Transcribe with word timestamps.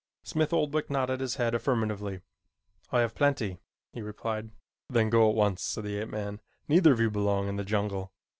Smith 0.23 0.51
Oldwick 0.51 0.89
nodded 0.89 1.19
his 1.19 1.35
head 1.35 1.53
affirmatively. 1.53 2.21
"I 2.91 3.01
have 3.01 3.13
plenty," 3.13 3.59
he 3.93 4.01
replied. 4.01 4.49
"Then 4.89 5.11
go 5.11 5.29
at 5.29 5.35
once," 5.35 5.61
said 5.61 5.83
the 5.83 5.99
ape 5.99 6.09
man. 6.09 6.41
"Neither 6.67 6.91
of 6.91 6.99
you 6.99 7.11
belong 7.11 7.47
in 7.47 7.57
the 7.57 7.63
jungle." 7.63 8.11